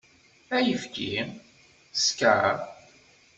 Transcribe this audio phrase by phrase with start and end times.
[0.55, 1.09] Ayefki?
[1.93, 2.55] Sskeṛ?